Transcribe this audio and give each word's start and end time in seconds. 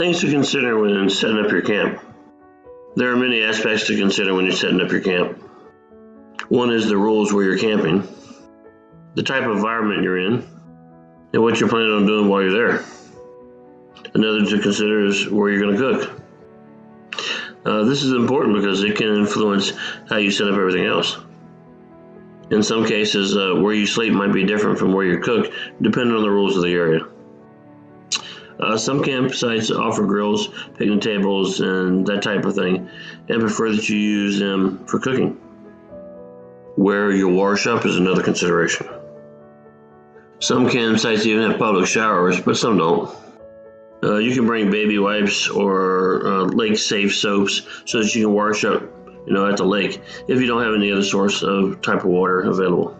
Things 0.00 0.22
to 0.22 0.30
consider 0.30 0.80
when 0.80 1.10
setting 1.10 1.36
up 1.36 1.50
your 1.50 1.60
camp. 1.60 2.00
There 2.96 3.12
are 3.12 3.16
many 3.16 3.42
aspects 3.42 3.86
to 3.88 3.98
consider 3.98 4.32
when 4.32 4.46
you're 4.46 4.54
setting 4.54 4.80
up 4.80 4.90
your 4.90 5.02
camp. 5.02 5.38
One 6.48 6.72
is 6.72 6.88
the 6.88 6.96
rules 6.96 7.34
where 7.34 7.44
you're 7.44 7.58
camping, 7.58 8.08
the 9.14 9.22
type 9.22 9.42
of 9.42 9.50
environment 9.50 10.02
you're 10.02 10.16
in, 10.16 10.42
and 11.34 11.42
what 11.42 11.60
you're 11.60 11.68
planning 11.68 11.92
on 11.92 12.06
doing 12.06 12.30
while 12.30 12.40
you're 12.40 12.50
there. 12.50 12.84
Another 14.14 14.46
to 14.46 14.62
consider 14.62 15.04
is 15.04 15.28
where 15.28 15.50
you're 15.50 15.60
going 15.60 15.76
to 15.76 15.98
cook. 15.98 16.22
Uh, 17.66 17.84
this 17.84 18.02
is 18.02 18.14
important 18.14 18.56
because 18.56 18.82
it 18.82 18.96
can 18.96 19.08
influence 19.08 19.74
how 20.08 20.16
you 20.16 20.30
set 20.30 20.48
up 20.48 20.54
everything 20.54 20.86
else. 20.86 21.18
In 22.50 22.62
some 22.62 22.86
cases, 22.86 23.36
uh, 23.36 23.60
where 23.60 23.74
you 23.74 23.86
sleep 23.86 24.14
might 24.14 24.32
be 24.32 24.46
different 24.46 24.78
from 24.78 24.94
where 24.94 25.04
you 25.04 25.18
cook, 25.18 25.52
depending 25.82 26.16
on 26.16 26.22
the 26.22 26.30
rules 26.30 26.56
of 26.56 26.62
the 26.62 26.72
area. 26.72 27.06
Uh, 28.60 28.76
some 28.76 29.02
campsites 29.02 29.74
offer 29.74 30.04
grills, 30.04 30.48
picnic 30.76 31.00
tables, 31.00 31.60
and 31.60 32.06
that 32.06 32.22
type 32.22 32.44
of 32.44 32.54
thing, 32.54 32.88
and 33.28 33.40
prefer 33.40 33.72
that 33.72 33.88
you 33.88 33.96
use 33.96 34.38
them 34.38 34.84
for 34.86 34.98
cooking. 34.98 35.30
Where 36.76 37.10
you 37.10 37.28
wash 37.28 37.66
up 37.66 37.86
is 37.86 37.96
another 37.96 38.22
consideration. 38.22 38.86
Some 40.40 40.68
campsites 40.68 41.24
even 41.24 41.50
have 41.50 41.58
public 41.58 41.86
showers, 41.86 42.40
but 42.40 42.56
some 42.56 42.76
don't. 42.76 43.14
Uh, 44.02 44.16
you 44.16 44.34
can 44.34 44.46
bring 44.46 44.70
baby 44.70 44.98
wipes 44.98 45.48
or 45.48 46.26
uh, 46.26 46.44
lake 46.44 46.76
safe 46.78 47.14
soaps 47.14 47.62
so 47.84 48.02
that 48.02 48.14
you 48.14 48.26
can 48.26 48.34
wash 48.34 48.64
up, 48.64 48.82
you 49.26 49.32
know, 49.32 49.46
at 49.46 49.56
the 49.58 49.64
lake 49.64 50.00
if 50.28 50.40
you 50.40 50.46
don't 50.46 50.62
have 50.62 50.74
any 50.74 50.90
other 50.92 51.02
source 51.02 51.42
of 51.42 51.80
type 51.82 51.98
of 51.98 52.06
water 52.06 52.40
available. 52.40 52.96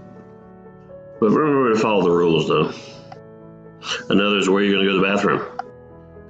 But 1.18 1.30
remember 1.30 1.74
to 1.74 1.78
follow 1.80 2.02
the 2.02 2.10
rules, 2.10 2.48
though. 2.48 2.72
Another 4.08 4.38
is 4.38 4.48
where 4.48 4.62
you're 4.62 4.74
going 4.74 4.86
to 4.86 4.92
go 4.92 4.98
to 4.98 5.06
the 5.06 5.14
bathroom. 5.14 5.60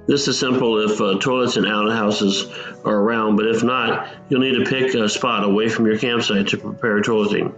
This 0.07 0.27
is 0.27 0.39
simple 0.39 0.79
if 0.89 0.99
uh, 0.99 1.19
toilets 1.19 1.57
and 1.57 1.67
outhouses 1.67 2.47
are 2.83 2.95
around, 2.95 3.35
but 3.35 3.47
if 3.47 3.63
not, 3.63 4.09
you'll 4.29 4.41
need 4.41 4.57
to 4.57 4.65
pick 4.65 4.95
a 4.95 5.07
spot 5.07 5.43
away 5.43 5.69
from 5.69 5.85
your 5.85 5.97
campsite 5.97 6.47
to 6.49 6.57
prepare 6.57 7.01
toileting. 7.01 7.53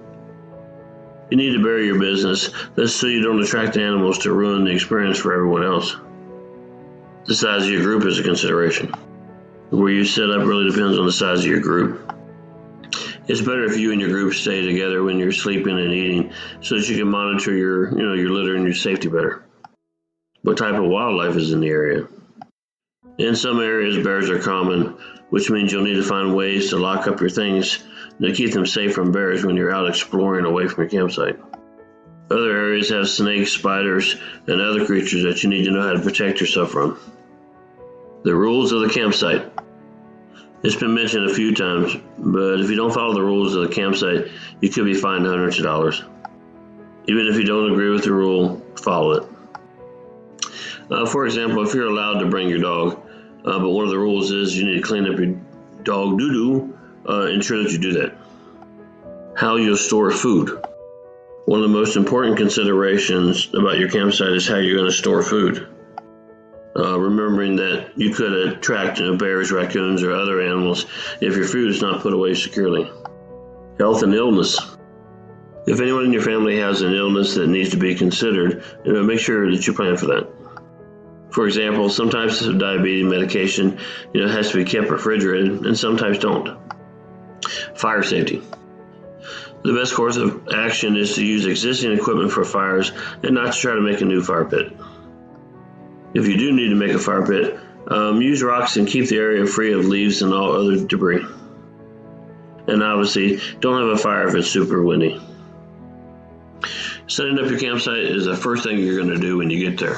You 1.30 1.38
need 1.38 1.54
to 1.54 1.64
bury 1.64 1.86
your 1.86 2.00
business. 2.00 2.52
That's 2.76 2.94
so 2.94 3.08
you 3.08 3.22
don't 3.22 3.42
attract 3.42 3.78
animals 3.78 4.20
to 4.20 4.34
ruin 4.34 4.66
the 4.66 4.72
experience 4.72 5.18
for 5.18 5.34
everyone 5.34 5.64
else. 5.64 5.96
The 7.26 7.34
size 7.34 7.64
of 7.64 7.70
your 7.70 7.82
group 7.82 8.06
is 8.06 8.20
a 8.20 8.24
consideration. 8.24 8.94
Where 9.70 9.90
you 9.90 10.06
set 10.06 10.30
up 10.30 10.46
really 10.46 10.70
depends 10.70 11.00
on 11.00 11.06
the 11.06 11.12
size 11.12 11.40
of 11.40 11.46
your 11.46 11.62
group. 11.62 12.14
It's 13.28 13.42
better 13.42 13.64
if 13.64 13.78
you 13.78 13.94
and 13.94 14.02
your 14.02 14.10
group 14.10 14.34
stay 14.34 14.66
together 14.66 15.02
when 15.02 15.18
you're 15.18 15.32
sleeping 15.32 15.80
and 15.80 15.94
eating 15.94 16.34
so 16.62 16.78
that 16.78 16.90
you 16.90 16.98
can 16.98 17.08
monitor 17.08 17.56
your, 17.56 17.98
you 17.98 18.06
know, 18.06 18.14
your 18.14 18.30
litter 18.30 18.56
and 18.56 18.66
your 18.66 18.76
safety 18.76 19.08
better. 19.08 19.43
What 20.44 20.58
type 20.58 20.76
of 20.76 20.84
wildlife 20.84 21.38
is 21.38 21.54
in 21.54 21.62
the 21.62 21.70
area? 21.70 22.06
In 23.18 23.34
some 23.34 23.62
areas, 23.62 24.04
bears 24.04 24.30
are 24.30 24.40
common, 24.40 24.98
which 25.30 25.50
means 25.50 25.72
you'll 25.72 25.86
need 25.86 25.96
to 25.96 26.04
find 26.04 26.36
ways 26.36 26.70
to 26.70 26.78
lock 26.78 27.08
up 27.08 27.22
your 27.22 27.30
things 27.30 27.82
to 28.22 28.34
keep 28.34 28.52
them 28.52 28.66
safe 28.66 28.94
from 28.94 29.14
bears 29.14 29.46
when 29.46 29.56
you're 29.56 29.74
out 29.74 29.88
exploring 29.88 30.46
away 30.46 30.68
from 30.68 30.84
your 30.84 30.90
campsite. 30.90 31.40
Other 32.30 32.52
areas 32.52 32.90
have 32.90 33.08
snakes, 33.08 33.52
spiders, 33.52 34.18
and 34.46 34.60
other 34.60 34.86
creatures 34.86 35.24
that 35.24 35.44
you 35.44 35.50
need 35.50 35.64
to 35.64 35.72
know 35.72 35.82
how 35.82 35.94
to 35.94 36.02
protect 36.02 36.42
yourself 36.42 36.72
from. 36.72 37.00
The 38.24 38.36
rules 38.36 38.74
of 38.74 38.82
the 38.82 38.90
campsite. 38.90 39.50
It's 40.62 40.76
been 40.76 40.94
mentioned 40.94 41.30
a 41.30 41.34
few 41.34 41.56
times, 41.56 41.96
but 42.18 42.60
if 42.60 42.70
you 42.70 42.76
don't 42.76 42.94
follow 42.94 43.14
the 43.14 43.22
rules 43.22 43.56
of 43.56 43.62
the 43.62 43.74
campsite, 43.74 44.28
you 44.60 44.70
could 44.70 44.84
be 44.84 44.94
fined 44.94 45.26
hundreds 45.26 45.58
of 45.58 45.64
dollars. 45.64 46.04
Even 47.08 47.28
if 47.28 47.38
you 47.38 47.46
don't 47.46 47.72
agree 47.72 47.92
with 47.92 48.04
the 48.04 48.12
rule, 48.12 48.62
follow 48.76 49.12
it. 49.12 49.30
Uh, 50.90 51.06
for 51.06 51.26
example, 51.26 51.64
if 51.64 51.74
you're 51.74 51.88
allowed 51.88 52.20
to 52.20 52.26
bring 52.28 52.50
your 52.50 52.60
dog, 52.60 53.02
uh, 53.46 53.60
but 53.60 53.70
one 53.70 53.86
of 53.86 53.92
the 53.92 53.98
rules 53.98 54.32
is 54.32 54.58
you 54.58 54.66
need 54.66 54.76
to 54.76 54.82
clean 54.82 55.06
up 55.06 55.20
your 55.20 55.36
dog 55.84 56.18
doo 56.18 56.32
doo, 56.32 56.80
uh, 57.10 57.28
ensure 57.28 57.62
that 57.62 57.72
you 57.72 57.78
do 57.78 57.94
that. 57.94 58.16
How 59.36 59.56
you'll 59.56 59.78
store 59.78 60.12
food. 60.12 60.50
One 61.46 61.62
of 61.62 61.70
the 61.70 61.78
most 61.78 61.98
important 61.98 62.38
considerations 62.38 63.50
about 63.54 63.78
your 63.78 63.90
campsite 63.90 64.32
is 64.32 64.48
how 64.48 64.58
you're 64.58 64.78
going 64.78 64.90
to 64.90 64.96
store 64.96 65.22
food. 65.24 65.68
Uh, 66.76 66.98
remembering 66.98 67.58
that 67.58 67.92
you 67.96 68.12
could 68.14 68.32
attract 68.32 69.00
you 69.00 69.06
know, 69.06 69.18
bears, 69.18 69.52
raccoons, 69.52 70.02
or 70.02 70.12
other 70.12 70.42
animals 70.42 70.86
if 71.22 71.36
your 71.36 71.46
food 71.46 71.70
is 71.70 71.82
not 71.82 72.02
put 72.02 72.14
away 72.14 72.34
securely. 72.34 72.90
Health 73.78 74.04
and 74.04 74.14
illness. 74.14 74.58
If 75.68 75.80
anyone 75.82 76.06
in 76.06 76.14
your 76.14 76.22
family 76.22 76.58
has 76.58 76.82
an 76.82 76.94
illness 76.94 77.36
that 77.36 77.48
needs 77.48 77.72
to 77.72 77.78
be 77.78 77.96
considered, 77.96 78.64
you 78.86 78.94
know, 78.94 79.04
make 79.04 79.20
sure 79.20 79.52
that 79.52 79.68
you 79.68 79.74
plan 79.74 79.98
for 79.98 80.08
that. 80.08 80.43
For 81.34 81.48
example, 81.48 81.90
some 81.90 82.12
types 82.12 82.44
of 82.44 82.60
diabetes 82.60 83.06
medication 83.06 83.80
you 84.14 84.22
know, 84.22 84.32
has 84.32 84.52
to 84.52 84.58
be 84.58 84.66
kept 84.66 84.92
refrigerated, 84.92 85.66
and 85.66 85.78
sometimes 85.78 86.20
don't. 86.20 86.60
Fire 87.76 88.04
safety. 88.04 88.44
The 89.64 89.74
best 89.74 89.96
course 89.96 90.18
of 90.18 90.48
action 90.54 90.96
is 90.96 91.16
to 91.16 91.26
use 91.26 91.48
existing 91.48 91.94
equipment 91.94 92.32
for 92.32 92.46
fires 92.46 92.92
and 93.24 93.34
not 93.34 93.54
to 93.54 93.60
try 93.60 93.74
to 93.74 93.82
make 93.82 94.02
a 94.02 94.06
new 94.06 94.22
fire 94.22 94.46
pit. 94.46 94.74
If 96.14 96.28
you 96.28 96.38
do 96.38 96.52
need 96.52 96.70
to 96.70 96.76
make 96.76 96.92
a 96.92 97.00
fire 97.00 97.26
pit, 97.26 97.60
um, 97.88 98.22
use 98.22 98.44
rocks 98.44 98.78
and 98.78 98.88
keep 98.88 99.08
the 99.10 99.18
area 99.18 99.48
free 99.48 99.74
of 99.74 99.86
leaves 99.86 100.22
and 100.22 100.34
all 100.34 100.52
other 100.52 100.86
debris. 100.86 101.26
And 102.68 102.84
obviously, 102.84 103.40
don't 103.60 103.82
have 103.82 103.90
a 103.90 103.98
fire 103.98 104.28
if 104.28 104.36
it's 104.36 104.52
super 104.52 104.84
windy. 104.84 105.20
Setting 107.08 107.40
up 107.40 107.50
your 107.50 107.60
campsite 107.60 108.04
is 108.04 108.26
the 108.26 108.36
first 108.36 108.64
thing 108.64 108.78
you're 108.78 108.98
going 108.98 109.10
to 109.10 109.20
do 109.20 109.38
when 109.38 109.50
you 109.50 109.68
get 109.68 109.80
there. 109.80 109.98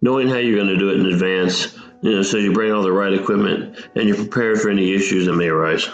Knowing 0.00 0.28
how 0.28 0.36
you're 0.36 0.56
going 0.56 0.68
to 0.68 0.78
do 0.78 0.90
it 0.90 1.00
in 1.00 1.06
advance, 1.06 1.76
you 2.02 2.12
know, 2.12 2.22
so 2.22 2.36
you 2.36 2.52
bring 2.52 2.72
all 2.72 2.82
the 2.82 2.92
right 2.92 3.12
equipment 3.12 3.88
and 3.96 4.08
you're 4.08 4.16
prepared 4.16 4.60
for 4.60 4.70
any 4.70 4.94
issues 4.94 5.26
that 5.26 5.34
may 5.34 5.48
arise. 5.48 5.88